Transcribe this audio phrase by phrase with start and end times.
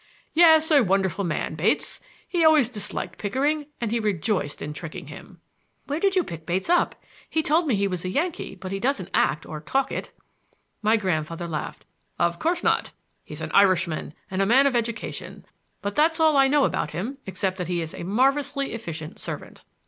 [0.33, 2.01] "Yes, a wonderful man, Bates.
[2.27, 5.39] He always disliked Pickering, and he rejoiced in tricking him."
[5.85, 6.95] "Where did you pick Bates up?
[7.29, 10.09] He told me he was a Yankee, but he doesn't act or talk it."
[10.81, 11.85] My grandfather laughed.
[12.17, 12.89] "Of course not!
[13.23, 17.57] He's an Irishman and a man of education—but that's all I know about him, except
[17.59, 19.61] that he is a marvelously efficient servant."